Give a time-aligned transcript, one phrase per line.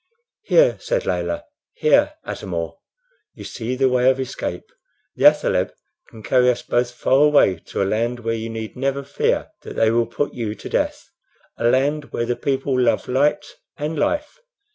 [0.41, 1.43] "Here," said Layelah
[1.75, 2.79] "here, Atam or,
[3.35, 4.71] you see the way of escape.
[5.15, 5.73] The athaleb
[6.09, 9.75] can carry us both far away to a land where you need never fear that
[9.75, 11.07] they will put you to death
[11.57, 13.45] a land where the people love light
[13.77, 14.39] and life.